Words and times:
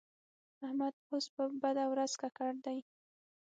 احمد 0.65 0.93
اوس 1.09 1.25
په 1.35 1.43
بده 1.61 1.85
ورځ 1.91 2.11
ککړ 2.21 2.53
دی. 2.65 2.79